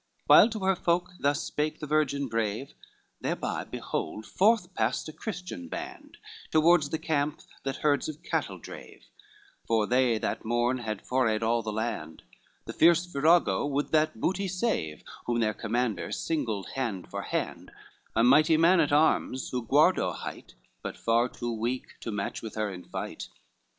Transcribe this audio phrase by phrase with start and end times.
[0.01, 2.73] XIV While to her folk thus spake the virgin brave,
[3.19, 6.17] Thereby behold forth passed a Christian band
[6.49, 9.05] Toward the camp, that herds of cattle drave,
[9.67, 12.23] For they that morn had forayed all the land;
[12.65, 17.69] The fierce virago would that booty save, Whom their commander singled hand for hand,
[18.15, 22.55] A mighty man at arms, who Guardo hight, But far too weak to match with
[22.55, 23.27] her in fight.